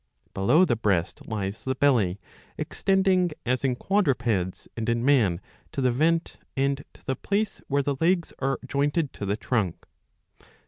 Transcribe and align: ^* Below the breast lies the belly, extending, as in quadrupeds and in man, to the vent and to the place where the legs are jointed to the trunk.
^* 0.29 0.33
Below 0.33 0.65
the 0.65 0.75
breast 0.75 1.27
lies 1.27 1.63
the 1.63 1.75
belly, 1.75 2.19
extending, 2.57 3.29
as 3.45 3.63
in 3.63 3.75
quadrupeds 3.75 4.67
and 4.75 4.89
in 4.89 5.05
man, 5.05 5.39
to 5.73 5.79
the 5.79 5.91
vent 5.91 6.37
and 6.57 6.83
to 6.95 7.05
the 7.05 7.15
place 7.15 7.61
where 7.67 7.83
the 7.83 7.97
legs 8.01 8.33
are 8.39 8.57
jointed 8.65 9.13
to 9.13 9.27
the 9.27 9.37
trunk. 9.37 9.85